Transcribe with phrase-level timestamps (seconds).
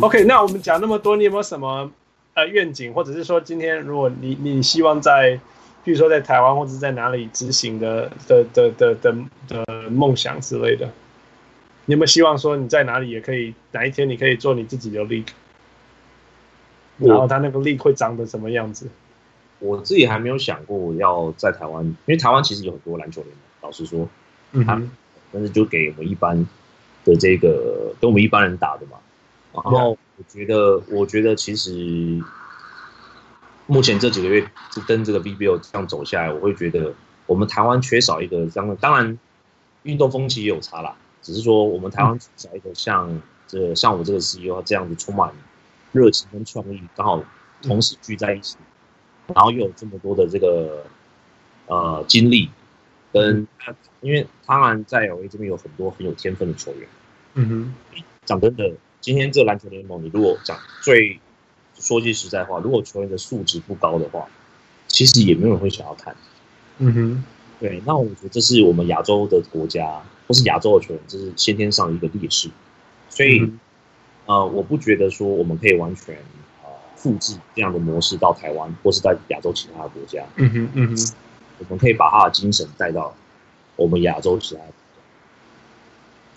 [0.00, 1.90] OK，那我们讲那么多，你有没有什么
[2.34, 5.40] 呃愿景，或者是说今天如果你你希望在，
[5.84, 9.16] 比如说在台湾或者在哪里执行的的的的的
[9.48, 10.86] 的梦想之类的，
[11.86, 15.28] 你有没有希望说你在哪里也可以哪一天你可以做你自己的 league，
[16.98, 18.88] 然后他那个 league 会长得什么样子？
[19.58, 24.08] 我自己还没有想过要在台湾，因为台湾其实有很多篮球联盟，老实说，
[24.52, 24.90] 嗯哼，
[25.32, 26.46] 但是就给我们一般
[27.04, 28.98] 的这个跟我们一般人打的嘛。
[29.52, 32.20] 然后我觉得，我觉得其实
[33.66, 34.40] 目前这几个月
[34.70, 36.94] 就跟这个 VBO 这样走下来，我会觉得
[37.26, 39.18] 我们台湾缺少一个这样的，当然
[39.82, 45.32] 运动风气也有差啦，只是说我们台湾缺少一个像这像我这个 CEO 这样子充满
[45.92, 47.24] 热情跟创意，刚好
[47.62, 48.56] 同时聚在一起，
[49.34, 50.84] 然后又有这么多的这个
[51.66, 52.50] 呃经历
[53.12, 53.46] 跟，
[54.02, 56.88] 因为当然在 LA 这边有很多很有天分的球员，
[57.34, 58.72] 嗯哼，讲真的。
[59.00, 61.18] 今天这篮球联盟，你如果讲最
[61.78, 64.28] 说句实在话，如果球员的素质不高的话，
[64.88, 66.16] 其实也没有人会想要看。
[66.78, 67.24] 嗯哼，
[67.60, 67.80] 对。
[67.86, 72.50] 那我觉得这是我们亚洲的国家，或是亚洲的球员，这是先天上的一个劣势。
[73.08, 73.58] 所以，嗯、
[74.26, 76.16] 呃，我不觉得说我们可以完全
[76.64, 80.24] 呃复制这样的模式到台湾，或是在亚洲其他的国家。
[80.36, 81.14] 嗯哼，嗯哼，
[81.60, 83.14] 我们可以把他的精神带到
[83.76, 84.72] 我们亚洲其他的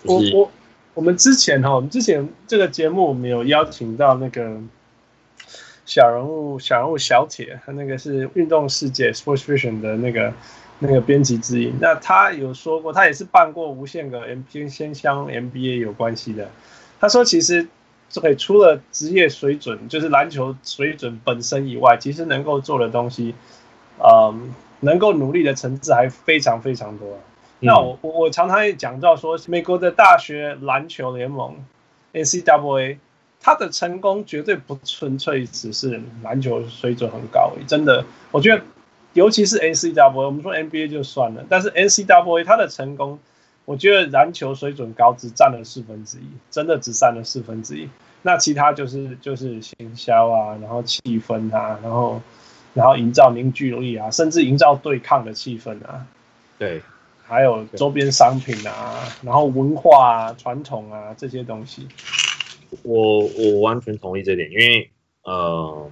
[0.06, 0.26] 国家。
[0.26, 0.36] 就是。
[0.36, 0.52] 我我
[0.94, 4.60] 我们之前哈，我们之前这个节目我们有邀请到那个
[5.86, 10.34] 小人物小人物小铁，他那个是运动世界 Sports Vision 的那个
[10.80, 11.74] 那个编辑之一。
[11.80, 16.50] 那他有说过，他也是办过无限个 M P 先相 NBA 有关系的。
[17.00, 17.68] 他说，其实
[18.14, 23.34] 对除了职业水准，就是篮球水准本身以外，其实能够做的东西，
[23.98, 27.18] 嗯，能够努力的层次还非常非常多。
[27.64, 31.56] 那我我我常常也讲到说，美国的大学篮球联盟
[32.12, 32.98] NCAA，
[33.40, 38.64] 它的成功绝对不纯粹只是篮球水准很高，真的，我觉得
[39.14, 43.20] 尤其是 NCAA，我们说 NBA 就算了，但是 NCAA 它的成功，
[43.66, 47.88] 我觉得篮球水准高只占了四分之一，真的只占了四分之一。
[48.24, 52.22] 那其他就是就是行销啊，然后气氛啊，然后
[52.74, 56.08] 然后营造凝聚力啊，甚至营造对抗的气氛啊，
[56.58, 56.82] 对。
[57.32, 61.88] 还有周边商品啊，然后文化啊、传统啊这些东西，
[62.84, 64.92] 我我完全同意这点，因为
[65.24, 65.90] 呃，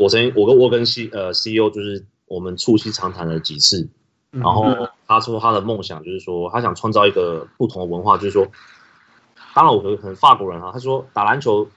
[0.00, 3.88] 我曾经我跟我跟 C 呃 CEO 就是我们促膝长谈了几次，
[4.32, 4.66] 然后
[5.06, 8.44] 他说他的梦想就是说他想创造一个不同的文化，就是说，
[9.54, 11.68] 当然我可能法国人啊，他说打篮球，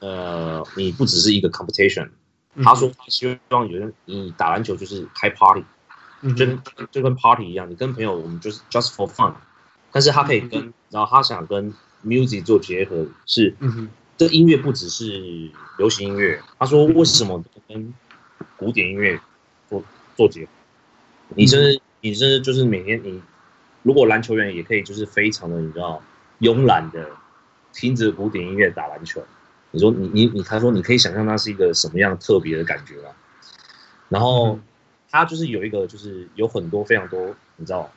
[0.00, 2.10] 呃，你不只是一个 competition，
[2.64, 5.64] 他说他希望有人你打篮球就是开 party。
[6.34, 6.46] 就
[6.90, 9.34] 就跟 party 一样，你跟朋友我们就是 just for fun，
[9.92, 11.72] 但是他可以跟，然后他想跟
[12.04, 13.54] music 做结合，是，
[14.16, 17.94] 这音乐不只是流行音乐，他说为什么跟
[18.56, 19.20] 古典音乐
[19.68, 19.82] 做
[20.16, 20.50] 做结合？
[21.34, 23.20] 你甚至你甚至就是每天你
[23.82, 26.02] 如果篮球员也可以就是非常的你知道
[26.40, 27.08] 慵懒的
[27.72, 29.22] 听着古典音乐打篮球，
[29.70, 33.10] 你说你你你他说你可以想象那是一个什么样特别的感觉吗？
[34.08, 34.58] 然后。
[35.16, 37.90] 他就是有一个，就是有很多非常多，你知道，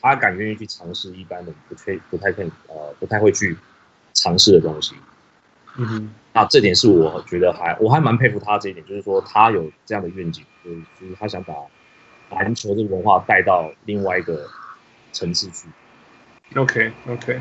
[0.00, 3.56] 他敢愿意去尝试一般的不确不太可以呃不太会去
[4.12, 4.94] 尝试的东西。
[5.76, 11.54] 嗯哼，那这点是我觉得还我还蛮佩服他这一点，就是说他有这样的愿景，就是就是他想把
[12.30, 14.46] 篮球这个文化带到另外一个
[15.12, 15.68] 层次去。
[16.54, 17.40] OK OK，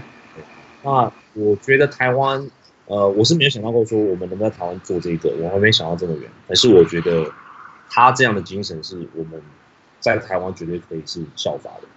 [0.83, 2.49] 那我觉得台湾
[2.85, 7.29] 呃我是没有想到过说我们能在台湾做这个，我还没想到这么远，但是我觉得。
[7.90, 9.42] 他这样的精神是我们
[10.00, 11.88] 在台湾绝对可以是效法的。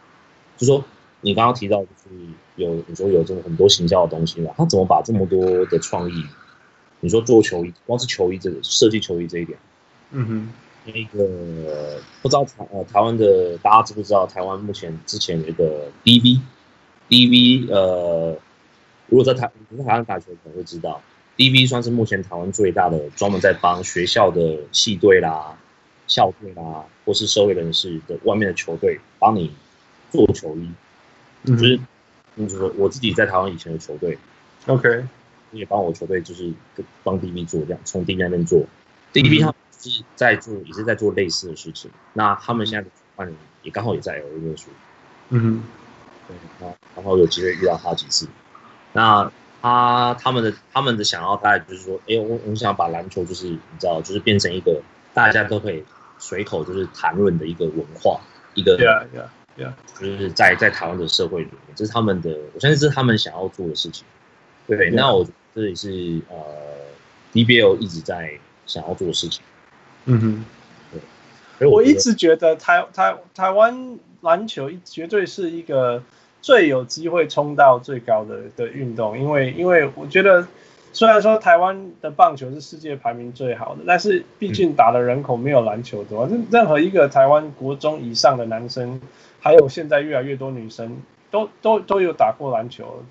[0.57, 0.85] 就说
[1.23, 2.11] 你刚刚提到，就是
[2.57, 6.25] 有你说有这种很多行销的东西嘛，他怎么把这么多的创意？
[7.01, 9.59] 你说做球衣，光是球衣这个设计球衣这一点，
[10.11, 10.53] 嗯哼，
[10.85, 14.27] 那个不知道台呃台湾的大家知不知道？
[14.27, 18.37] 台湾目前之前有一个 DV，DV 呃，
[19.07, 21.01] 如果在台不是台湾打球可能会知道
[21.39, 25.57] ，DV 算是目前台湾最大的专门在帮学校的系队啦。
[26.11, 29.55] 校队啊，或是社会人士的外面的球队帮你
[30.11, 30.69] 做球衣，
[31.45, 31.81] 嗯、就是
[32.35, 34.19] 你说我自己在台湾以前的球队
[34.67, 35.05] ，OK，
[35.53, 36.53] 你也帮我球队就是
[37.05, 38.67] 帮 DB 做这样，从 DB 那边做
[39.13, 41.89] ，DB 他们是在做，也是在做类似的事情。
[42.15, 44.71] 那他们现在的主办人也刚好也在 LA 念书，
[45.29, 45.63] 嗯哼，
[46.27, 48.27] 对，然后然后有机会遇到他几次。
[48.93, 49.31] 那
[49.63, 54.83] 他他们的他们的想要大概就是说，哎，我我想把篮球就是你知道，就是变成一个
[55.15, 55.85] 大家都可以。
[56.21, 58.21] 随口就是谈论的一个文化，
[58.55, 59.73] 一个，yeah, yeah, yeah.
[59.99, 64.05] 就是在在台湾的社会里面，这是他们的，我相信这是他们想要做的事情。
[64.69, 64.95] 对，Yeah.
[64.95, 66.37] 那我这里是呃
[67.33, 69.43] ，DBL 一直在想要做的事情。
[70.05, 70.45] 嗯哼，
[71.59, 71.67] 对。
[71.67, 76.03] 我，我一直觉得台台台湾篮球绝对是一个
[76.41, 80.47] 最有机会冲到最高的的运动，因为因为我觉得
[80.93, 86.27] 虽然说台湾的棒球是世界排名最好的，但是毕竟打的人口没有篮球多。
[86.27, 89.01] 任、嗯、任何一个台湾国中以上的男生，
[89.41, 91.01] 还有现在越来越多女生，
[91.31, 93.05] 都都都有打过篮球。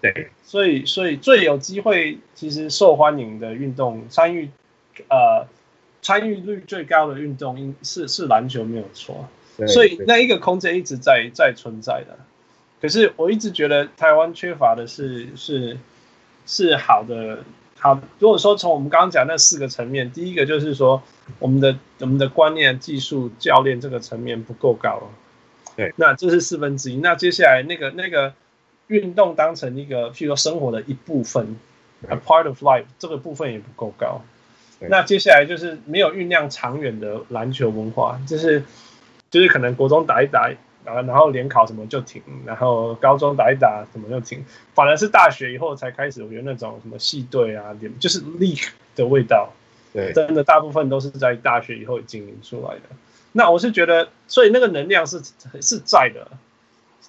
[0.00, 4.48] 对，所以所以最有机会，其实受欢迎的运动，参与
[5.08, 5.46] 呃
[6.00, 9.28] 参与率最高的运动，应是是篮球没有错。
[9.66, 12.16] 所以那一个空间一直在在存在的。
[12.80, 15.76] 可是我一直觉得台湾缺乏的是是
[16.48, 17.44] 是好的
[17.78, 18.00] 好。
[18.18, 21.00] 如果说从我们刚刚讲那四个层面，第一个就是说
[21.38, 25.08] 我们的我们的观念、技术、教练这个层面不够高。
[25.76, 26.96] 对，那这是四分之一。
[26.96, 28.34] 那接下来那个那个。
[28.88, 31.56] 运动当成一个，譬如说生活的一部分
[32.08, 34.22] ，a part of life，这个部分也不够高。
[34.80, 38.64] 那接下来就是没有酝酿长远的篮球文化，就是
[39.30, 40.50] 就是可能国中打一打，
[40.94, 44.44] 然后联考什么就停，然后高中打一打什么就停，
[44.74, 49.50] 反而是大学以后才开始，我觉得那种什么系队啊，就是 league 的味道，
[49.92, 52.82] 对，真的大部分都是在大学以后经营出来的。
[53.32, 55.20] 那我是觉得，所以那个能量是
[55.60, 56.28] 是在的。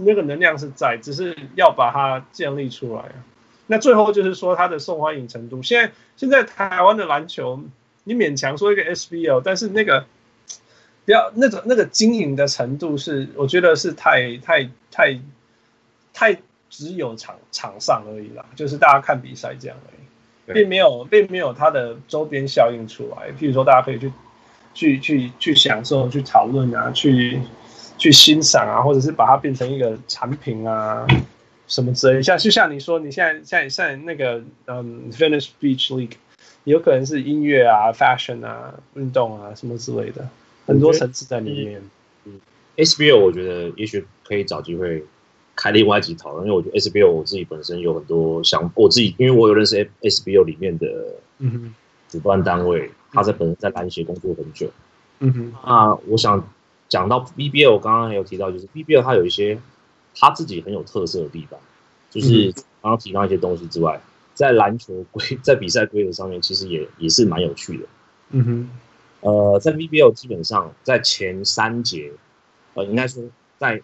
[0.01, 3.03] 那个能量是在，只是要把它建立出来。
[3.67, 5.61] 那最后就是说它的受欢迎程度。
[5.61, 7.61] 现在现在台湾的篮球，
[8.05, 10.05] 你勉强说一个 SBL，但是那个
[11.05, 15.19] 不要那种那个经营的程度是，我觉得是太太太
[16.13, 16.37] 太
[16.69, 23.31] 只有场场上而已啦，就是大家看比赛这样而已，并没有并没有它的周边效应出来。
[23.39, 24.11] 譬如说，大家可以去
[24.73, 27.39] 去去去享受、去讨论啊，去。
[28.01, 31.05] 去欣赏啊，或者是把它变成一个产品啊，
[31.67, 32.23] 什么之类。
[32.23, 36.13] 像就像你说，你现在像像那个嗯，Venice Beach League，
[36.63, 40.29] 有可能是音乐啊、fashion 啊、运动啊什么之类的，
[40.69, 41.81] 很多层次在里面。
[42.25, 42.39] 嗯
[42.77, 45.03] ，SBL 我觉得也许可以找机会
[45.55, 50.87] 开另外一集讨论，因为我觉得 SBL 我自己本身有很多想，我自己因为我有认识 SBL 里面的
[51.39, 51.73] 嗯
[52.07, 54.71] 主办单位，他在本身在篮协工作很久。
[55.19, 56.47] 嗯哼，那我想。
[56.89, 59.59] 讲到 BBL，我刚刚有提到，就是 BBL 它有一些
[60.15, 61.59] 他自己很有特色的地方，
[62.09, 62.51] 就是
[62.81, 64.01] 刚刚提到一些东西之外，
[64.33, 67.85] 在篮球规在比赛规则上面，其实也也是蛮有趣的。
[68.31, 68.69] 嗯哼，
[69.21, 72.11] 呃，在 VBL 基本上在前三节，
[72.73, 73.23] 呃，应该说
[73.57, 73.81] 在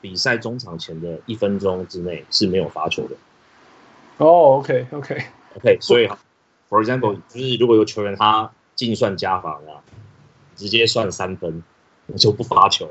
[0.00, 3.16] 比赛中场前的一分钟之内是没有罚球的。
[4.18, 6.08] 哦，OK，OK，OK，所以
[6.68, 9.82] ，For example，就是如果有球员他净算加罚啊，
[10.56, 11.62] 直接算三分。
[12.16, 12.88] 就不罚球，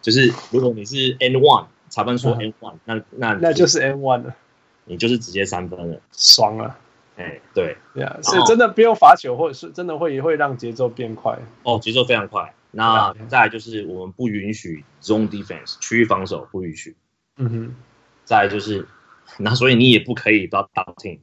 [0.00, 4.34] 就是如果你是 N one，裁判说 N one，那那那就是 N one 了，
[4.86, 6.78] 你就是直接三分了，爽了。
[7.52, 11.36] 对，对啊，是真的不用罚球，或者是真的会会让节奏变快。
[11.64, 12.54] 哦，节奏非常快。
[12.70, 16.96] 那再来就是我们不允许 zone defense 区域防守不允许。
[17.36, 17.74] 嗯哼。
[18.24, 18.86] 再来就是，
[19.38, 21.18] 那所以你也不可以到 double team。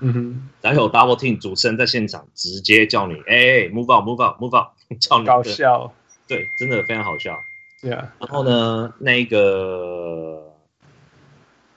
[0.00, 0.48] 嗯哼。
[0.62, 4.68] 然后有 double team，主持人在现场直接叫你，哎、欸、，move out，move out，move out，
[5.00, 5.26] 叫你。
[5.26, 5.92] 搞笑。
[6.26, 7.36] 对，真的非常好笑。
[7.82, 10.54] 对啊，然后呢，那个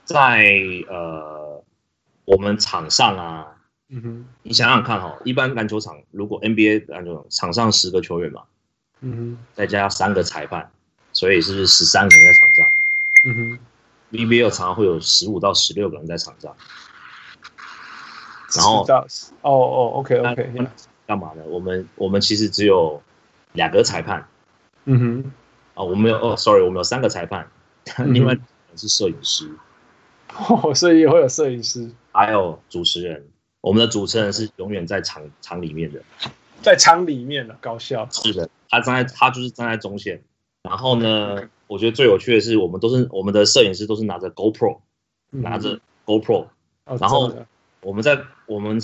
[0.04, 0.54] 在
[0.88, 1.62] 呃
[2.24, 3.57] 我们场上啊，
[3.90, 8.42] 嗯哼，你想想看哈、哦，一般篮球场如果 NBA 篮球场场上十个球员嘛，
[9.00, 10.70] 嗯哼，再加三个裁判，
[11.12, 12.66] 所以是不是十三个人在场上？
[13.24, 13.58] 嗯哼
[14.12, 16.54] ，VBL 常常会有十五到十六个人在场上。
[18.56, 18.86] 然后，
[19.42, 20.52] 哦哦，OK OK，
[21.06, 21.42] 干嘛呢？
[21.46, 23.02] 我们我们其实只有
[23.52, 24.26] 两个裁判。
[24.84, 25.32] 嗯哼，
[25.74, 27.50] 啊，我们有哦，sorry，我们有三个裁判，
[27.96, 28.36] 嗯、另外
[28.76, 29.50] 是摄影师，
[30.36, 33.26] 哦，所以也会有摄影师，还有主持人。
[33.60, 36.02] 我们的主持人是永远在场场里面的，
[36.62, 38.08] 在场里面的搞笑。
[38.10, 40.22] 是的，他站在他就是站在中线。
[40.62, 44.80] 然后呢，我觉得最有趣的是，我们都是我们的摄影师都是拿着 GoPro，、
[45.32, 46.46] 嗯、拿着 GoPro，、
[46.84, 47.32] 哦、然后
[47.80, 48.80] 我们在我们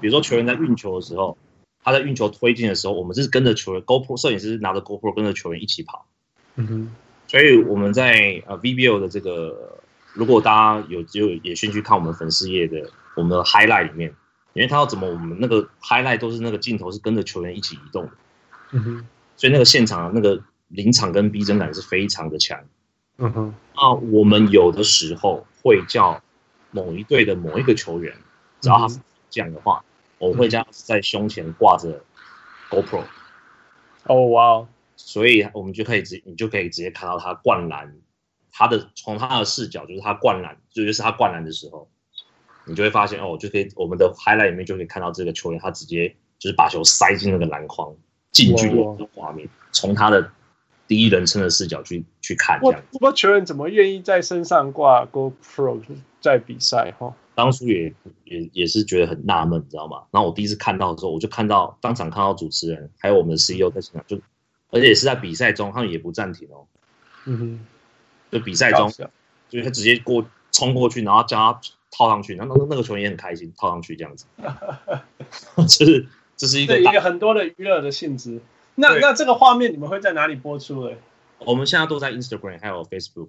[0.00, 1.36] 比如说球员在运球的时候。
[1.84, 6.06] 他在运球推进的时候，我们是跟着球员，GoPro 摄影师拿着 GoPro 跟着球员一起跑。
[6.54, 6.94] 嗯哼，
[7.26, 9.80] 所以我们在呃 VBO 的这个，
[10.14, 14.14] 如果大家有有也先去看我们粉丝页的我们的 highlight 里面，
[14.52, 18.10] 因为他要怎么我们那个 highlight 都是那个镜头是跟着球员一起移动的。
[18.72, 22.62] 嗯哼，所以那个现场那个临场跟逼真感是非常的强。
[23.18, 26.22] 嗯哼，那我们有的时候会叫
[26.70, 28.14] 某一队的某一个球员，
[28.60, 28.98] 只要他是
[29.30, 29.84] 这样的话。
[30.18, 32.04] 我会这样在胸前挂着
[32.70, 33.02] GoPro，
[34.04, 34.68] 哦哇！
[34.94, 37.92] 所以我们就可以直，你就可以直接看到他灌篮，
[38.52, 41.88] 他的从他的视角就是他灌篮，就就是他灌篮的时候，
[42.66, 47.94] 你就会发现哦，就可以我们的 highlight 里面就可以看到这个球员他直接就是把球塞进那个篮筐，
[48.30, 50.30] 近距离的画面，从他的
[50.86, 52.82] 第一人称的视角去去看这样。
[52.90, 55.80] 不过球员怎么愿意在身上挂 GoPro
[56.20, 57.14] 在比赛哈？
[57.34, 57.94] 当初也
[58.24, 60.02] 也也是觉得很纳闷，你知道吗？
[60.10, 64.20] 然后我第一次看到的时候，我就看到当场看到主持人还有我们的 CEO 在现场，就
[64.70, 66.66] 而且也是在比赛中，他们也不暂停哦。
[67.24, 67.66] 嗯哼，
[68.32, 68.90] 就比赛中，
[69.48, 71.60] 就是他直接过冲过去，然后将他
[71.90, 74.24] 套上去，然后那那个球员也很开心，套上去这样子。
[75.68, 78.40] 就是这是一个一个很多的娱乐的性质。
[78.74, 80.96] 那那这个画面你们会在哪里播出呢？
[81.40, 83.28] 我们现在都在 Instagram 还有 Facebook。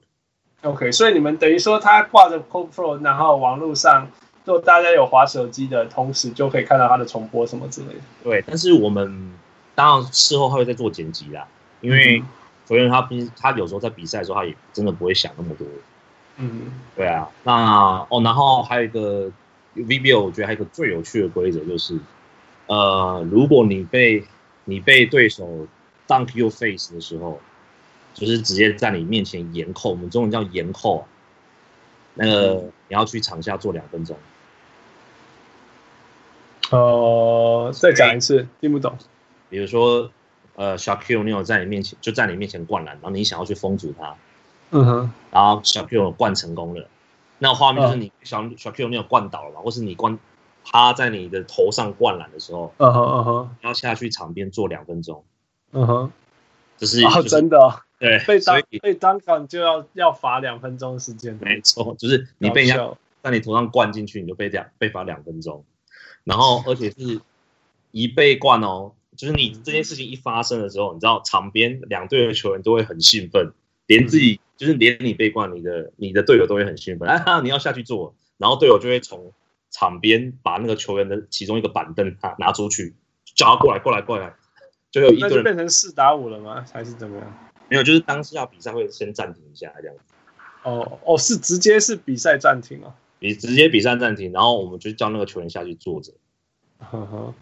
[0.61, 4.07] OK，所以你们等于说他挂着 GoPro，然后网络上，
[4.45, 7.99] 就大家有滑手机的同时，就可以看到他的重播什么之类的。
[8.23, 9.33] 对，但是我们
[9.75, 11.45] 当然事后他会再做剪辑啦，
[11.81, 12.23] 因为
[12.65, 15.67] 球员他平他有时候在比赛的时候，他也真的不会想那么多。
[16.37, 17.29] 嗯，对啊。
[17.43, 19.31] 那哦，然后还有一个
[19.75, 21.97] VBO，我觉得还有一个最有趣的规则就是，
[22.67, 24.23] 呃，如果你被
[24.65, 25.67] 你被对手
[26.07, 27.39] dunk your face 的时候。
[28.15, 31.03] 就是直接在你面前严扣，我们中文叫严扣。
[32.13, 34.15] 那个你要去场下坐两分钟。
[36.69, 38.95] 哦、呃，再讲一次，听不懂。
[39.49, 40.11] 比如说，
[40.55, 44.15] 呃，Shaquille O'Neal 在你面前就在你面前灌篮，然后你想要去封住他。
[44.71, 45.11] 嗯哼。
[45.31, 46.87] 然后 Shaquille 灌成功了，
[47.39, 50.17] 那画面就是你小 Shaquille O'Neal 灌倒了嘛，或是你灌
[50.65, 55.23] 趴在你的头上灌篮的时候，嗯哼嗯哼，要下去场边坐两分钟。
[55.71, 56.11] 嗯哼。
[56.75, 57.79] 这是、就是、真的、哦。
[57.99, 61.37] 对，被当被当场就要要罚两分钟时间。
[61.39, 62.89] 没错，就是你被人家
[63.21, 65.63] 在你头上灌进去，你就被两被罚两分钟。
[66.25, 67.21] 然后，而且是
[67.91, 73.51] 一被灌哦，就是你这件事情一发生的时候，你知道场边两队的球员都会很兴奋，
[73.87, 77.07] 连自己就是连你被灌，你的你的队友都会很兴奋。
[77.09, 79.31] 啊，你要下去做，然后队友就会从
[79.71, 82.95] 场边把那个球员的其中一个板凳拿拿出去，
[83.35, 84.33] 叫他过来过来过来，
[84.91, 86.65] 就有一队变成四打五了吗？
[86.71, 87.49] 还是怎么样？
[87.69, 90.13] 没有，就是当时要比赛会先暂停一下这样子。
[90.63, 92.95] 哦哦，是直接是比赛暂停啊？
[93.19, 96.13] 你直接比赛暂停，然后我们就叫那个球员下去坐着。
[96.79, 97.33] 呵呵。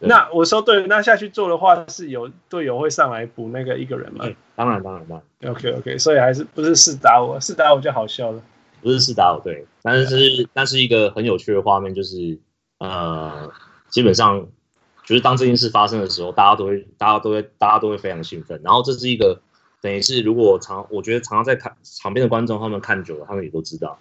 [0.00, 4.24] 那我说对，那下去做的话，是有队友会上来补那个一个人吗？
[4.54, 5.52] 当然当然当然。
[5.52, 7.38] OK OK，所以还是不是四打五？
[7.40, 8.42] 四打五就好笑了。
[8.80, 12.38] 不是四打五，对，但是是但是一个很有趣的画面，就是
[12.78, 13.50] 呃，
[13.88, 14.46] 基本上
[15.04, 19.40] 就是当这件事发生的时候，大家都会大家都会大家都会非常兴奋，然后这是一个。
[19.80, 23.96] 等于是，如果常我觉得常常在看场边的观众，他们看久了，他们也都知道，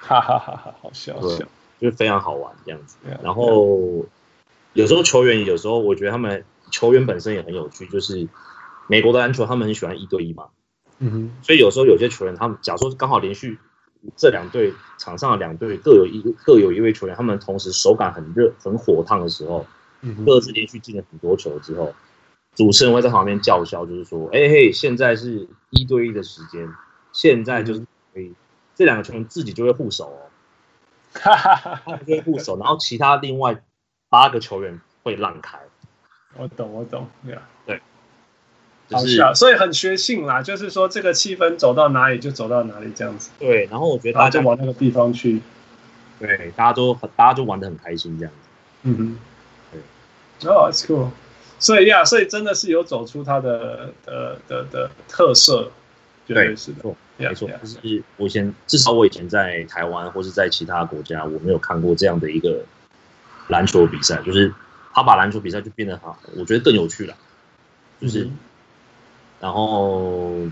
[0.00, 1.44] 哈哈哈哈，好笑，好笑，
[1.80, 2.96] 就是非常好玩这样子。
[3.20, 4.06] 然后
[4.72, 8.28] 有时候球员，有时候我觉得他们球员本身也很有趣，就是
[8.86, 10.48] 美国的篮球，他们很喜欢一对一嘛，
[10.98, 13.58] 嗯哼，所以有时候有些球员，他们假如说刚好连续
[14.16, 19.66] 这两队场上的两队各有一个各有一位球员，他们同时手感很热很火烫的时候，
[20.24, 21.94] 各自连续进了很多球之后。
[22.54, 26.68] 主持人会在旁边叫嚣，就是说：“哎、欸、嘿，现在是一对一的时间，
[27.12, 28.32] 现在就是可以，
[28.74, 30.26] 这两个球员自己就会护手哦，
[31.12, 33.62] 哈哈哈，就会护手，然后其他另外
[34.08, 35.58] 八个球员会让开。”
[36.36, 37.80] 我懂，我懂，对啊，对，
[38.88, 43.30] 就是所以很学性啦，就是说这个气氛走到哪里就走到哪里这样子。
[43.38, 45.40] 对，然后我觉得大家就往那个地方去，
[46.20, 48.48] 对，大家都大家就玩的很开心这样子。
[48.82, 49.18] 嗯哼，
[49.72, 51.10] 对，哦、oh,，That's cool。
[51.58, 55.72] 所以呀，所以真的是有走出它的的的的特色，
[56.26, 62.64] 对，是的，没错，就是我以前至少我以前在台湾或是在其他国家，我没有看过这样的一个
[63.48, 64.54] 篮球比赛，就是
[64.92, 67.14] 他把篮球比赛就变得好，我觉得更有趣了，
[68.00, 68.38] 就是，嗯、
[69.40, 70.48] 然后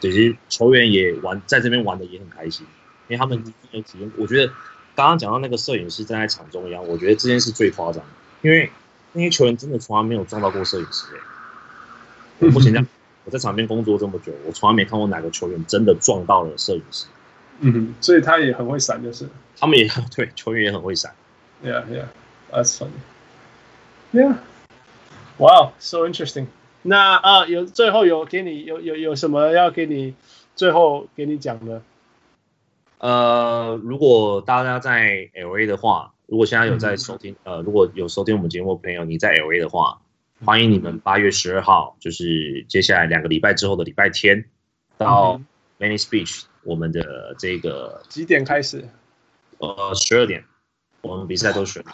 [0.00, 2.66] 这些球员也玩在这边玩的也很开心，
[3.08, 4.10] 因为他们有体验。
[4.16, 4.52] 我觉得
[4.94, 8.02] 刚刚讲到那个摄影师站在场中央，我觉得这件事最夸张，
[8.42, 8.70] 因为。
[9.16, 11.20] 那些球员真的从来没有撞到过摄影师哎！
[12.40, 12.86] 我目前这样，
[13.24, 17.06] 我在场边工作这么久，我从来没看过哪个球员真的撞到了摄影师。
[17.60, 19.28] 嗯哼，所以他也很会闪，就是。
[19.56, 21.14] 他们也 对，球员也很会闪。
[21.64, 22.06] Yeah, yeah,
[22.54, 22.92] that's funny.
[24.12, 24.38] Yeah.
[25.38, 26.46] Wow, so interesting.
[26.82, 30.14] 那啊，有最后有给你有有有什么要给你
[30.54, 31.82] 最后给你讲的？
[32.98, 36.12] 呃，如果大家在 LA 的话。
[36.26, 40.00] 如果现在有在收听，呃，如果有收听我们节目的朋友，你在 LA 的话，
[40.42, 44.42] 欢迎你们八月十二号，就是接下来两个礼拜之后的礼拜天，
[44.96, 45.38] 到
[45.78, 48.88] Venice Beach，我们的这个几点开始？
[49.58, 50.42] 呃，十二点，
[51.02, 51.84] 我们比赛都选。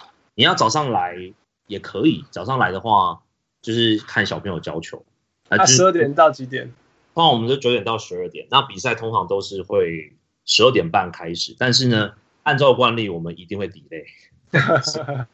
[0.40, 1.34] 你要早上来
[1.66, 3.20] 也可以，早上来的话
[3.60, 5.04] 就是看小朋友教球。
[5.50, 6.72] 那十二点到几点？
[7.14, 10.14] 通常我们是九点到十二点，那比赛通常都是会
[10.46, 12.12] 十二点半开始，但是呢。
[12.42, 14.02] 按照惯例，我们一定会 delay，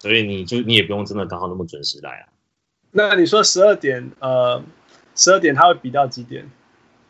[0.00, 2.28] 所以你就你也不用真的刚好那么准时来啊。
[2.90, 4.60] 那你说十二点，呃，
[5.14, 6.50] 十二点他会比到几点？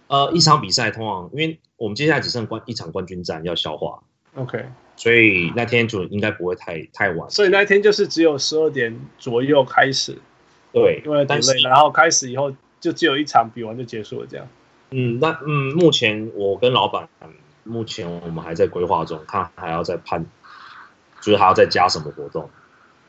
[0.09, 4.03] 呃，一场比赛通常，因为我们接下来只剩冠一场冠军战要消化
[4.35, 7.29] ，OK，所以那天就应该不会太太晚。
[7.31, 10.19] 所以那天就是只有十二点左右开始，
[10.73, 14.47] 对，因为 delay，然后开始以后就只有一场比完就结束了这样。
[14.91, 17.29] 嗯，那嗯，目前我跟老板，嗯，
[17.65, 20.25] 目前我们还在规划中，看还要再判，
[21.21, 22.49] 就是还要再加什么活动，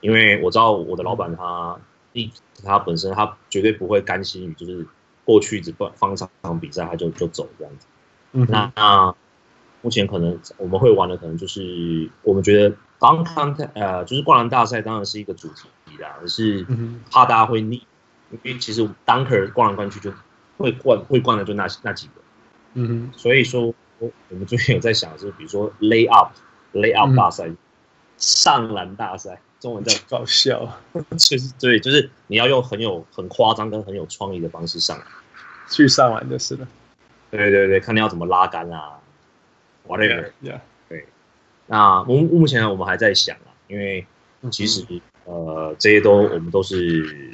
[0.01, 1.77] 因为我知道我的老板他
[2.13, 2.31] 一
[2.63, 4.87] 他本身他绝对不会甘心于就是
[5.23, 7.87] 过去只放放一场比赛他就就走这样子。
[8.31, 9.15] 嗯，那那
[9.85, 16.65] 目前可能我们会玩的可能就是我们觉得当看呃就是灌篮大赛当然是一个主题啦，而是
[17.11, 17.75] 怕大家会腻，
[18.31, 20.11] 因为其实 Dunker 灌篮灌去就。
[20.57, 22.13] 会灌会灌的就那那几个，
[22.75, 26.31] 嗯哼，所以说我们最近有在想，就是比如说 lay up
[26.71, 27.57] lay up 大赛，嗯、
[28.15, 30.79] 上篮大赛，中文叫搞笑，
[31.19, 34.97] 其实对，就是你要用很有很夸张跟很有创意的方式上，
[35.69, 36.65] 去上篮就是了，
[37.31, 38.97] 对对对，看你要怎么拉杆啊
[39.87, 41.05] ，whatever，yeah, 对，
[41.67, 44.05] 那目目前我们还在想啊，因为
[44.51, 47.31] 其实、嗯、呃这些都我们都是。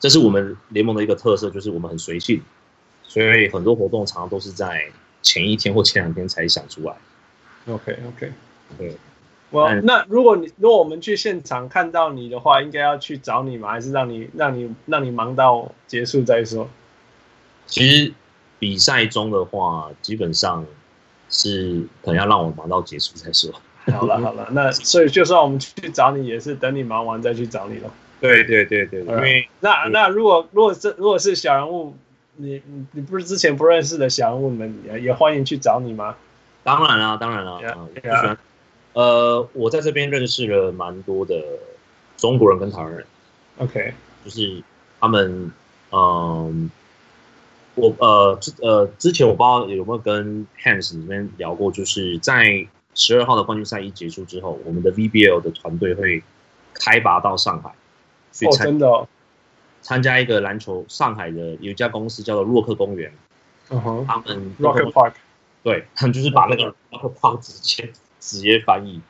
[0.00, 2.42] 这是我们联盟的一个特色，就是我们很随性，
[3.04, 4.84] 所以很多活动常常都是在
[5.22, 6.94] 前一天或前两天才想出来。
[7.66, 8.30] OK OK，
[8.76, 8.94] 对。
[9.48, 13.70] 我那如果你如果我们去现场看到你的话，应该要去找你吗？
[13.70, 16.68] 还是让你让你让你忙到结束再说？
[17.64, 18.12] 其实
[18.58, 20.66] 比赛中的话，基本上
[21.28, 23.52] 是可能要让我忙到结束再说。
[23.92, 27.92] 好了好了，那所以就算我们去找你，也是等你忙完再去找你了。
[28.20, 31.94] 对对对对，因为那那如果如果是如果是小人物，
[32.36, 36.16] 你你你不是之前不认识的小人物们，也也欢迎去找你吗？
[36.62, 37.58] 当然啦，当然啦。
[37.62, 38.36] Yeah, 嗯 yeah.
[38.94, 41.44] 呃，我在这边认识了蛮多的
[42.16, 43.04] 中国人跟台湾人。
[43.58, 43.92] OK，
[44.24, 44.62] 就是
[44.98, 45.52] 他们，
[45.90, 46.70] 嗯，
[47.74, 56.22] 我呃之呃之前我不知道有没有跟 Hans 里面聊过，就是在十二号的冠军赛一结束之后，我们的 VBL 的团队会
[56.72, 57.74] 开拔到上海。
[58.32, 59.08] 去参、哦、真的、哦、
[59.80, 63.12] 参加一个篮球，上海的有一家公司叫做洛克公园，
[63.70, 65.12] 嗯哼，他们 Rocket Park，
[65.62, 69.00] 对，他们就是把那个 Rocket Park 直接直接翻译，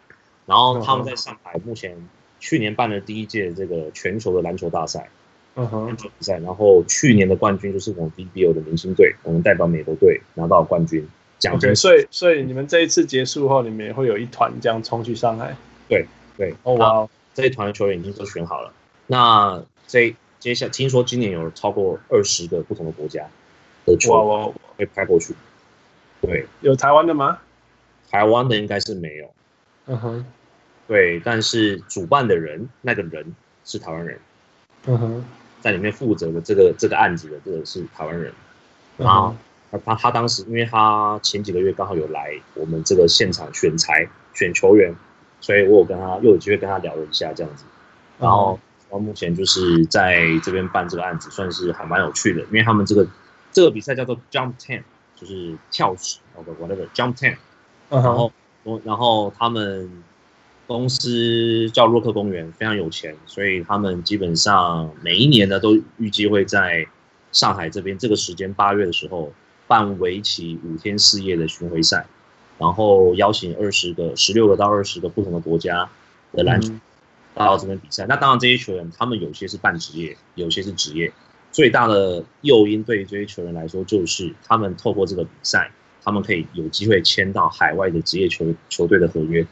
[0.44, 1.96] 然后他们在上海目前
[2.38, 5.08] 去年办了第一届这个全球的篮球大赛，
[5.56, 11.06] 嗯哼，比赛，然后去年的冠军就是我们 VBO 的明星队，我们代表美国队拿到冠军，
[11.38, 11.70] 奖金。
[11.70, 15.56] Okay, 所以所以你们这一次结束后，你们也会有一团这样冲去上海？
[15.88, 18.72] 对对，哦哇，这一团的球员已经都选好了。
[19.06, 23.26] 那这接下来听说今年有超过二十个不同的国家
[23.86, 25.34] 的球会派过去，
[26.20, 27.38] 对，有台湾的吗？
[28.10, 29.30] 台湾的应该是没有，
[29.86, 30.24] 嗯哼，
[30.86, 34.18] 对，但是主办的人那个人是台湾人，
[34.86, 35.24] 嗯哼，
[35.64, 38.30] 在里面负责的这个这个案子的这个是台湾人，
[38.98, 39.34] 然后
[39.70, 44.94] 他他他当时因为他前几个月刚好有来我们这个现场选材选球员，
[45.40, 47.64] 所以我有跟他又有机会跟他聊了一下这样子，
[48.18, 48.60] 然后。
[48.96, 53.04] 目前就是在这边办这个案子，算是还蛮有趣的，因为他们这个
[53.50, 54.84] 这个比赛叫做 Jump Ten，
[55.16, 57.34] 就是跳池，whatever Jump Ten，
[57.88, 58.32] 然后
[58.84, 59.90] 然后他们
[60.66, 66.86] 公司叫洛克公园，非常有钱，所以他们基本上每一年呢都预计会在
[67.32, 69.32] 上海这边这个时间八月的时候
[69.66, 72.06] 办为期五天四夜的巡回赛，
[72.58, 75.88] 然后邀请二十个、十六个到二十个不同的国家
[76.32, 76.72] 的篮球。
[76.72, 76.80] 嗯
[77.36, 81.12] 到这边比赛，那当然这些球员他们有些是半职业，有些是职业。
[81.50, 85.72] 最大的诱因对于这些球员来说，就是他们透过这个比赛，
[86.04, 89.44] 他们可以有机会签到海外的职业球球队的合约。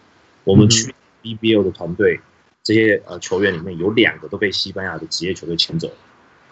[0.45, 2.21] 我们去 BBL 的团队，
[2.63, 5.95] 这些呃球员里面有两个都被西班牙的职业球队签走了。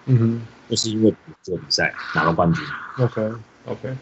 [0.06, 2.64] 嗯哼，就是因为这个比赛拿了冠军。
[2.98, 3.32] OK
[3.66, 3.96] OK，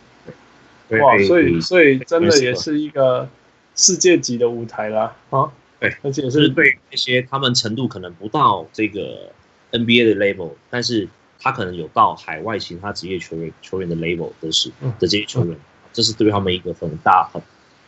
[0.89, 3.29] 对，哇，所以所以真的也是一个
[3.75, 5.51] 世界级的舞台啦，啊。
[5.81, 9.31] 对，而且是对那些他们程度可能不到这个
[9.71, 11.07] NBA 的 level，但是
[11.39, 15.57] 他可能有到海外其他职业球员球员的 level 都是的这些球员，
[15.93, 17.41] 这是对他们一个很大很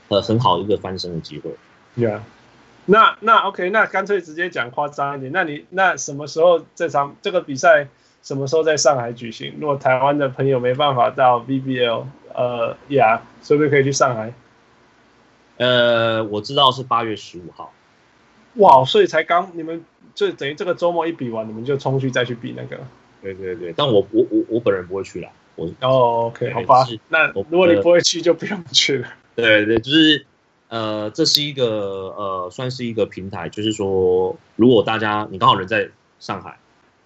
[0.07, 1.51] 呃很好一个翻身的机会。
[1.97, 2.25] 对啊，
[2.91, 7.87] 那那 OK，那干脆直接讲夸张一点，那你那什么时候这场这个比赛
[8.23, 9.55] 什么时候在上海举行？
[9.61, 14.33] 如果台湾的朋友没办法到 VBL，呃呀，是不是可以去上海？
[15.59, 17.73] 呃，我知道是八月十五号。
[18.55, 22.79] 哇，所以才刚你们就等于这个周末一比完，你们就冲去再去比那个。
[23.23, 25.29] 对对对，但我我我我本人不会去了。
[25.55, 26.87] 我哦，OK，好吧。
[27.09, 29.09] 那如果你不会去，就不用去了。
[29.37, 30.27] 对对，就是
[30.71, 31.67] 呃，这是一个
[32.17, 36.57] 呃，算是一个平台，就是说，如果大家你刚好人在上海，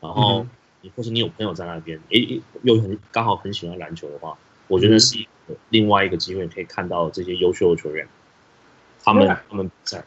[0.03, 0.47] 然后
[0.83, 4.37] 你、嗯、或是你有朋友在那边，诶，又很刚好很喜欢篮球的话，
[4.69, 8.07] 我觉得是一个另外一个机会，可以看到这些优秀的球员，
[9.03, 10.05] 他们、嗯、他们比赛。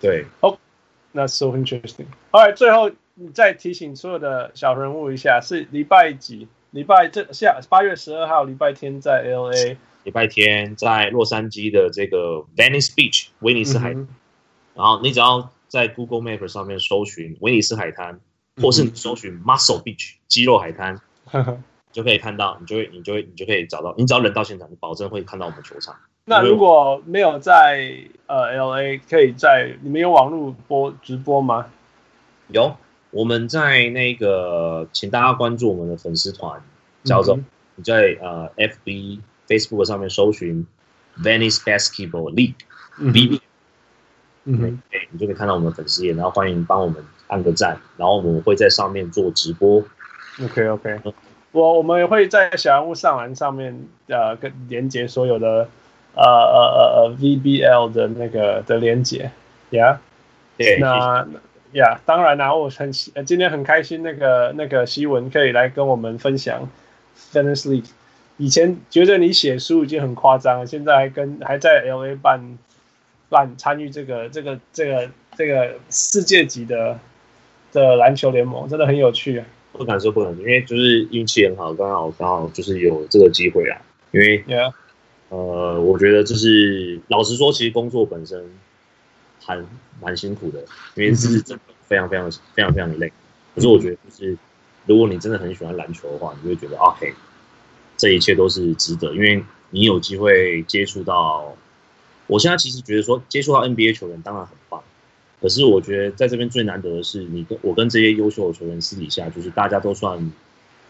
[0.00, 0.58] 对，哦，
[1.12, 2.06] 那 so interesting。
[2.32, 6.48] Alright，最后你再提醒所有的小人物一下，是礼拜几？
[6.72, 9.76] 礼拜这下八月十二号礼拜天在 LA。
[10.06, 13.90] 礼拜天在洛杉矶的这个 Venice Beach 威尼斯海
[14.72, 18.20] 然后你只要在 Google Map 上面搜寻威尼斯海滩，
[18.62, 21.00] 或是你搜寻 Muscle Beach 肌肉海滩，
[21.32, 25.96] 嗯、 就可以看到，你就会你就会你就可以找到，你只要人到现场，你保证会看到我们球场。
[26.26, 31.66] 那如果没有在呃 LA，可以在你们有网络播直播吗？
[32.46, 32.76] 有，
[33.10, 36.62] 我们在那个，请大家关注我们的粉丝团，
[37.02, 37.36] 叫做
[37.74, 39.18] 你在呃 FB。
[39.48, 40.66] Facebook 上面搜寻
[41.22, 43.40] Venice Basketball League，VB，
[44.44, 46.96] 嗯哼，对，你就可以看到我们的粉丝页，然后欢迎帮我们
[47.28, 49.82] 按个赞，然后我们会在上面做直播。
[50.44, 51.00] OK OK，
[51.52, 55.68] 我我们也会在小人物上篮上面呃跟连接所有的
[56.14, 59.30] 呃呃呃呃 VBL 的那个的连接
[59.70, 59.98] ，Yeah，
[60.58, 61.26] 对，那
[61.72, 66.68] 呀，当然啦，我很今天很开心，那个那个希文可以来跟我们分享
[67.32, 67.88] Venice League。
[68.38, 72.58] 以前觉得你写书已经很夸张了，现在还跟还在 LA 办
[73.28, 76.98] 办参与这个这个这个这个世界级的
[77.72, 79.46] 的篮球联盟，真的很有趣啊！
[79.72, 83.80] 不敢说不能，因为就是运气很好，刚好刚好就是有这个机会啊。
[84.12, 84.72] 因为 Yeah.
[85.28, 88.42] 呃，我觉得就是老实说，其实工作本身
[89.42, 89.58] 还
[90.00, 90.60] 蛮辛苦的，
[90.94, 93.12] 因为是真的非常非常非常非常的累。
[93.54, 94.38] 可是我觉得就是
[94.86, 97.12] 如果你真的很喜欢篮球的话，你就会觉得 OK。
[97.96, 101.56] 这一切都是值得，因为你有机会接触到。
[102.28, 104.82] 我现在其实觉得说，接触到 NBA 球员当然很棒，
[105.40, 110.32] 可是我觉得在这边最难得的是，你跟我跟这些优秀的球员私底下，就是大家都算，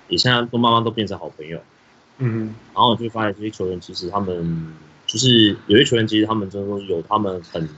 [0.08, 1.60] 你现在都慢慢都变成好朋友。
[2.16, 4.74] 嗯哼，然后我就发现这些球员其实他们
[5.06, 7.68] 就是有些球员，其实他们真的有他们很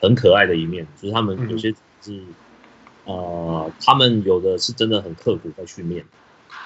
[0.00, 2.22] 很可爱的一面，就是他们有些是
[3.06, 6.04] 呃，他们有的是真的很刻苦在训练。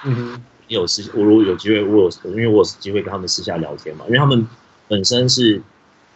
[0.03, 0.43] 嗯哼。
[0.67, 4.47] 有时我如果有机会，我有因为我有机会跟他们私下聊天嘛，因为他们
[4.87, 5.61] 本身是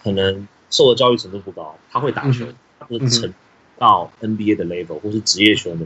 [0.03, 2.45] 可能受的教育程度不高，他会打球，
[2.79, 3.33] 他不是成
[3.77, 5.85] 到 NBA 的 level 或是职业球员的，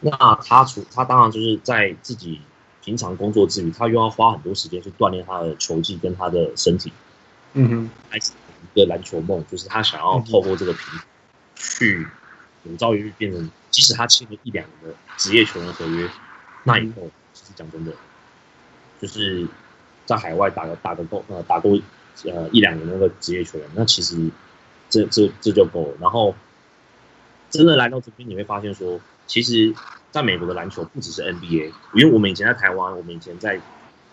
[0.00, 2.40] 那他除他当然就是在自己
[2.82, 6.92] 平常工作之余，他又要花很多时间去锻炼他的球技跟他的身体。
[7.52, 8.32] 嗯哼，开始
[8.74, 11.04] 一个篮球梦，就是他想要透过这个平台
[11.54, 12.06] 去
[12.64, 16.08] 有朝一日变成，即使他签了一两个职业球员合约，
[16.64, 17.10] 那以后。
[17.54, 17.92] 讲真的，
[19.00, 19.46] 就是
[20.04, 21.78] 在海外打个打个够呃打过
[22.24, 24.16] 呃一两年那个职业球员，那其实
[24.88, 25.96] 这这这就够了。
[26.00, 26.34] 然后
[27.50, 29.74] 真的来到这边，你会发现说，其实
[30.10, 33.60] 在美国的篮球不只是 NBA，因为我们以前在台湾，我们以前在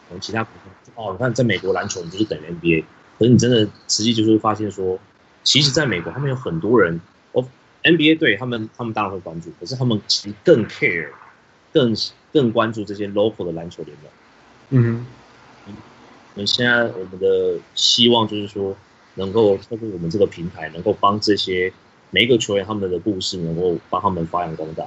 [0.09, 2.83] 从其他国家哦，你看在美国篮球，你就是等于 NBA。
[3.19, 4.99] 可是你真的实际就是会发现说，
[5.43, 6.99] 其实在美国他们有很多人
[7.83, 11.09] ，NBA 对他们他们当然会关注，可是他们其实更 care
[11.71, 11.95] 更。
[12.33, 14.11] 更关注这些 local 的篮球联盟。
[14.71, 15.05] 嗯，
[15.67, 18.75] 我们现在我们的希望就是说，
[19.15, 21.71] 能够透过我们这个平台，能够帮这些
[22.09, 24.83] 每一个球员他们的故事，能够帮他们发扬光大，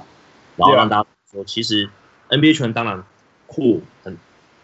[0.57, 1.89] 然后让大家说，其实
[2.27, 3.01] NBA 球员当然
[3.47, 4.17] 酷，很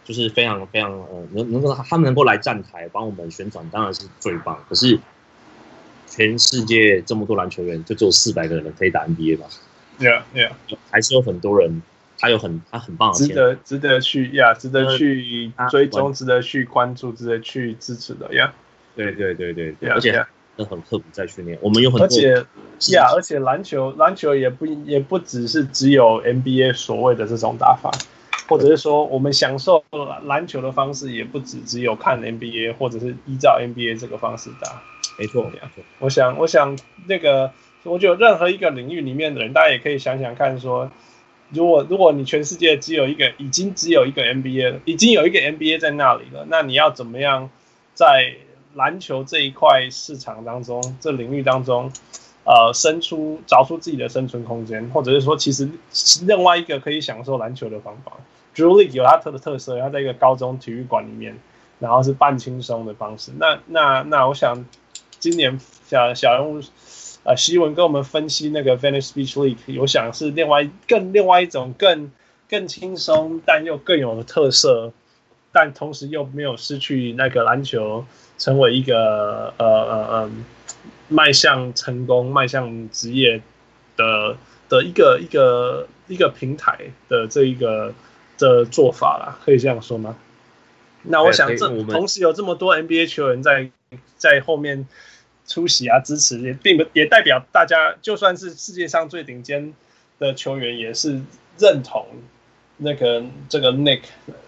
[0.03, 4.61] 就是非常非常呃，能能够他们能够来站台帮我们宣传，当然是最棒。
[4.67, 4.99] 可是
[6.07, 9.47] 全世界这么多篮球员，就只有四百个人可以打 NBA 吧
[9.99, 10.51] ？Yeah，Yeah，
[10.91, 11.81] 还是有很多人。
[12.23, 18.53] 他有很他很棒的，值得值得去呀，值得去追踪，值得去关注，值得去支持的呀。
[18.95, 21.59] 对对对对，而且很刻苦在训练。
[21.61, 22.45] 我们有很多，而且
[22.93, 27.91] 呀，而且篮球篮球也不也不只是只有 NBA 所谓的这种打法，
[28.47, 29.83] 或者是说我们享受
[30.23, 34.81] 篮球的方式也不只只有看 NBA，或者是依照 NBA 这个方式打。
[35.19, 35.51] 没错，
[35.99, 37.51] 我想我想那个，
[37.83, 40.89] 我觉得任何一个领域里面的人，大家也可以想想看说。
[41.53, 47.49] 如果如果你全世界只有一个，已经只有一个 NBA 了，已经有一个 NBA 在那里了，那你要怎么样
[47.93, 48.33] 在
[48.73, 51.91] 篮球这一块市场当中，这领域当中，
[52.43, 55.69] 呃，生出找出自己的生存空间，或者是说，其实
[56.25, 58.13] 另外一个可以享受篮球的方法
[58.55, 61.37] ，Drew League 有它特的特色，它在一个高中体育馆里面，
[61.79, 63.31] 然后是半轻松的方式。
[63.37, 64.65] 那那那，我想
[65.19, 66.61] 今年小小人物。
[67.23, 72.11] 啊，希文跟我们分析那个 Venice Beach League，我想是另外更另外一种更
[72.49, 74.91] 更轻松但又更有特色
[75.51, 78.05] 但同时又没有失去那个篮球
[78.37, 80.31] 成为一个呃呃呃
[81.07, 83.41] 迈向成功、迈向职业
[83.95, 84.35] 的
[84.67, 87.93] 的一个一个一个平台的这一个
[88.37, 90.17] 的做法啦，可以这样说吗？
[91.03, 93.69] 那我想这同时有这么多 NBA 球员在
[94.17, 94.87] 在后面
[95.47, 99.73] 出席啊支持，也并不也代表大家就算是世界上最顶尖
[100.19, 101.21] 的球员也是
[101.57, 102.05] 认同
[102.77, 104.01] 那个这个 Nick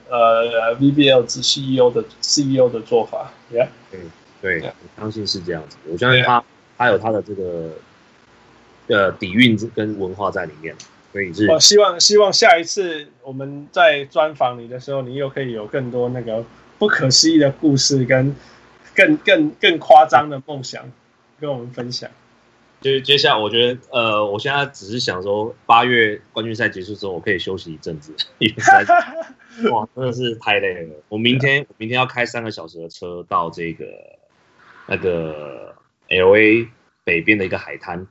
[0.09, 4.01] 呃 VBL 之 CEO 的 CEO 的做法，Yeah，对
[4.41, 6.43] 对，我相信是这样子，我相信他
[6.77, 7.71] 他有他的这个
[8.87, 10.75] 呃底蕴跟文化在里面。
[11.11, 16.43] 所以是，我希望希望下一次我们在专访你的时候，你又可以有更多那个
[16.77, 18.35] 不可思议的故事，跟
[18.95, 20.91] 更更更夸张的梦想
[21.39, 22.09] 跟我们分享。
[22.81, 28.55] 就接下来，我觉得呃，我现在只是想说，八月冠军赛结束之后，我可以休息一阵子， 因为
[29.71, 30.95] 哇，真的是太累了。
[31.09, 33.85] 我明天明天要开三个小时的车到这个
[34.87, 35.73] 那个
[36.09, 36.67] LA
[37.03, 38.05] 北边的一个海滩，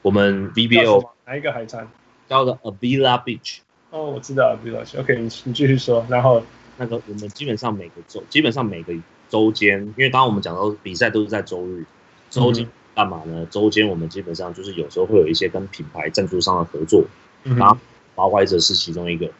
[0.00, 1.86] 我们 V B O 哪一个海滩？
[2.28, 3.58] 叫做 Avila Beach。
[3.90, 4.98] 哦，我知道 Avila Beach。
[4.98, 6.06] OK，你你继续说。
[6.08, 6.42] 然后
[6.78, 8.94] 那个我们基本上每个周，基本上每个
[9.36, 11.84] 周间，因为刚刚我们讲到比赛都是在周日，
[12.30, 13.46] 周间干嘛呢？
[13.50, 17.04] 周间我们基本上就是有时候会有一些跟品牌赞助商的合作，
[17.42, 17.76] 然后
[18.14, 19.30] 包括这是其中一个。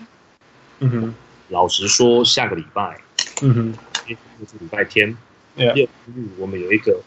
[0.81, 1.15] 嗯哼。
[1.49, 3.01] 老实说，下个礼拜，
[3.41, 3.75] 嗯哼，
[4.07, 5.17] 因为是礼拜天，
[5.55, 7.01] 六日我们有一个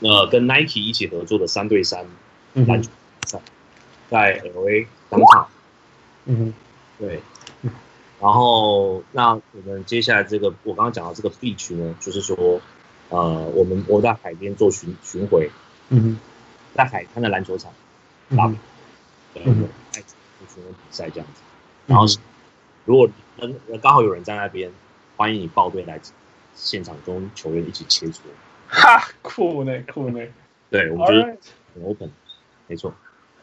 [0.00, 2.04] 呃跟 Nike 一起合作的三对三
[2.52, 3.40] 篮球比赛。
[4.10, 5.48] 在 LA 当场，
[6.26, 6.54] 嗯哼，
[6.98, 7.20] 对，
[8.20, 12.60] 然后那我们接下来这个我刚刚讲到这个 beach 呢，就是说，
[13.08, 13.18] 呃，
[13.54, 15.50] 我们我在海边做巡巡回，
[15.88, 16.18] 嗯哼，
[16.74, 17.72] 在海滩的篮球场
[18.36, 19.68] 打，嗯哼，
[20.46, 21.40] 巡回比赛这样子，
[21.86, 22.04] 然后
[22.84, 24.70] 如果能刚好有人在那边，
[25.16, 25.98] 欢迎你报队来
[26.54, 28.18] 现场跟球员一起切磋，
[28.68, 30.20] 哈，酷呢酷呢，
[30.70, 31.22] 对，我们就是
[31.74, 32.10] 很 open，
[32.66, 32.92] 没错。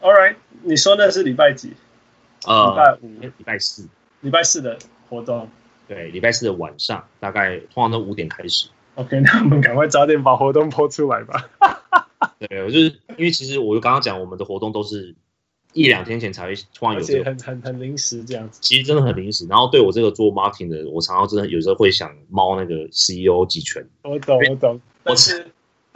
[0.01, 1.73] All right，你说那是礼拜几？
[2.45, 3.87] 呃，礼拜五、礼拜四，
[4.21, 4.77] 礼拜四的
[5.09, 5.49] 活动。
[5.87, 8.67] 对，礼拜四的晚上，大概通常都五点开始。
[8.95, 11.49] OK， 那我们赶快早点把活动播出来吧。
[12.39, 12.85] 对，我就是
[13.17, 15.15] 因为其实我刚刚讲，我们的活动都是
[15.73, 18.59] 一两天前才会突然有这个，很很很临时这样子。
[18.61, 19.45] 其实真的很临时。
[19.47, 23.87] 然后对我这个做 marketing 的，我常常真的有时候会想猫那个 CEO 几拳。
[24.03, 25.47] 我懂，我懂，我是。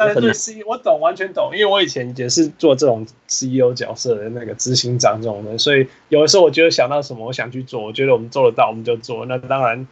[0.06, 9.26] 但是对 C，我懂，完全懂，因为我以前也是做这种 CEO 角色的那个执行长这种人，所以有的时候我觉得想到什么，我想去做，我觉得我们做得到，我们就做。
[9.26, 9.88] 那当然，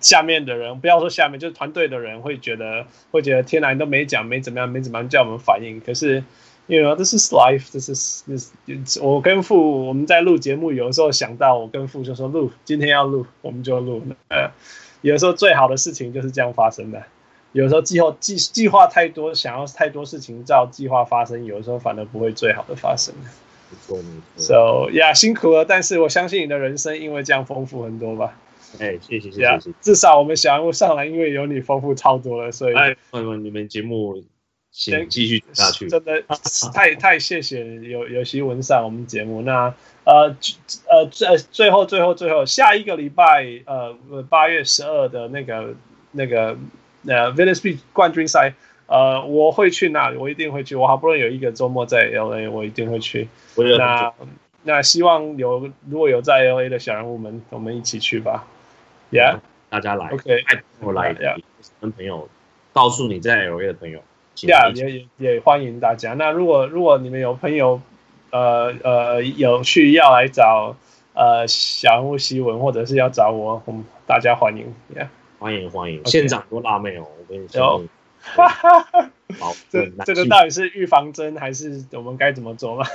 [0.00, 5.80] 下面的人不要说下面，就是团队的人会觉得会觉得天哪，你都没讲，没怎么样，没怎么样叫我们反应。
[5.80, 6.22] 可是
[6.68, 14.02] ，you know，this is life，this is，我跟父我们在录节目，有的时候想到我跟父就说录，今天要录，我们就录。
[14.28, 14.50] 呃，
[15.00, 17.02] 有的时候最好的事情就是这样发生的。
[17.52, 23.14] 有时候计划计计划太多，想要太多事情照计划发生，有时候反而不会最好的发生。
[23.22, 24.88] 没错没错。
[24.88, 28.38] So 呀，辛苦了，但是我相信你的人生因为这样丰富很多吧。
[28.78, 29.58] 哎，谢谢谢谢。
[29.82, 34.24] 至少我们小人物上来，因为有你丰富超多了，所以哎，朋友们，你们节目
[34.70, 35.88] 先继续下去。
[35.90, 36.22] 真的
[36.72, 39.42] 太 太谢谢有有希文上我们节目。
[39.42, 40.34] 那呃
[40.88, 43.94] 呃最最后最后最后下一个礼拜呃
[44.30, 45.74] 八月十二的那个
[46.12, 46.56] 那个。
[47.06, 48.54] 呃，Venice Beach 冠军赛，
[48.86, 50.76] 呃，我会去那里，我一定会去。
[50.76, 53.28] 我好不容易有一个周末在 LA，我一定会去。
[53.78, 54.12] 那
[54.64, 58.46] 那希望有如果有在 LA 的小人物们，我们一起去吧。
[59.10, 60.44] Yeah，大家来，OK，
[60.80, 61.14] 我来，
[61.80, 62.28] 跟朋友
[62.72, 64.00] 告诉你在 LA 的朋友
[64.36, 66.14] ，Yeah，也也也欢迎大家。
[66.14, 67.80] 那如果如果你们有朋友，
[68.30, 70.76] 呃呃，有去要来找
[71.14, 75.08] 呃小人物希文，或者是要找我，我们大家欢迎，Yeah。
[75.42, 77.04] 欢迎欢迎，现场多辣妹哦！
[77.18, 77.82] 我跟你说，
[79.40, 82.86] 好，这这个到底是预防针还是我们该怎么做吗？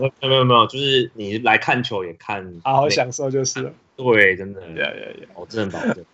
[0.00, 3.72] 没有没有没有，就是你来看球也看， 好好享受就是了。
[3.94, 6.04] 对，真的，呀呀呀，我真的保证。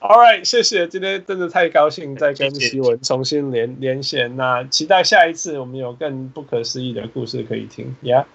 [0.00, 7.96] All right，谢谢，今天真的太高兴再跟希文重新连连线，那期待下一次我们有更不可思议的故事可以听。
[8.02, 8.26] Yeah，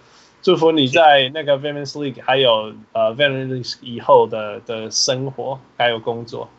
[0.42, 6.50] 祝福你在那个 Women's League 还有呃 Women's League 以后的的生活还有工作。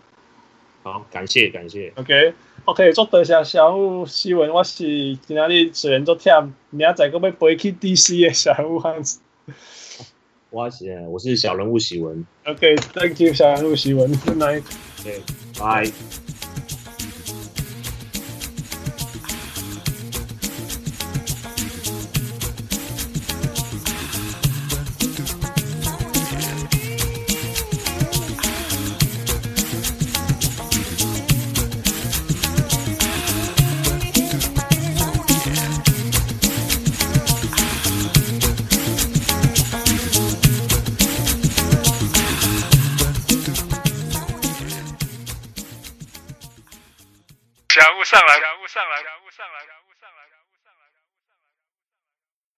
[0.84, 1.90] 好，感谢感谢。
[1.96, 9.18] OK，OK，做多谢小人物希文，我是今仔日虽然做忝，明仔载阁要飞去 DC 的小人物汉子。
[10.50, 12.26] 我是我是小人物喜文。
[12.44, 14.62] OK，Thank you，小人物喜文，Good night。
[15.00, 16.23] OK，Bye。